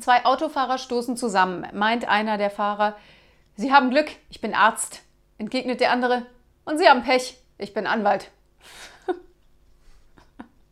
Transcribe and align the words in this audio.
Zwei 0.00 0.24
Autofahrer 0.24 0.78
stoßen 0.78 1.16
zusammen, 1.16 1.66
meint 1.72 2.08
einer 2.08 2.38
der 2.38 2.50
Fahrer. 2.50 2.96
Sie 3.56 3.72
haben 3.72 3.90
Glück, 3.90 4.10
ich 4.30 4.40
bin 4.40 4.54
Arzt, 4.54 5.02
entgegnet 5.38 5.80
der 5.80 5.90
andere. 5.90 6.26
Und 6.64 6.78
Sie 6.78 6.88
haben 6.88 7.02
Pech, 7.02 7.36
ich 7.58 7.74
bin 7.74 7.86
Anwalt. 7.86 8.30